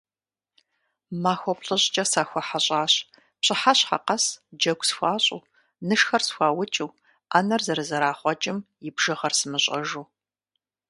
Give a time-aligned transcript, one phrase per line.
[1.23, 2.93] Махуэ плӀыщӀкӀэ сахуэхьэщӀащ,
[3.39, 4.25] пщыхьэщхьэ къэс
[4.57, 5.45] джэгу схуащӀу,
[5.87, 6.89] нышхэр схуаукӀыу,
[7.31, 10.03] Ӏэнэр зэрызэрахъуэкӏым и бжыгъэр сымыщӏэжу.